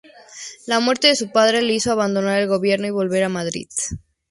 La 0.65 0.79
muerte 0.79 1.09
de 1.09 1.15
su 1.15 1.29
padre 1.31 1.61
le 1.61 1.75
hizo 1.75 1.91
abandonar 1.91 2.41
el 2.41 2.47
gobierno 2.47 2.87
y 2.87 2.89
volver 2.89 3.23
a 3.23 3.29
Madrid. 3.29 3.67